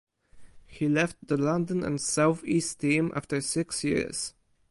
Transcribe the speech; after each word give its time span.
He 0.65 0.89
left 0.89 1.27
the 1.27 1.37
London 1.37 1.83
and 1.83 2.01
South 2.01 2.43
East 2.43 2.79
Team 2.79 3.11
after 3.15 3.39
six 3.39 3.83
years. 3.83 4.33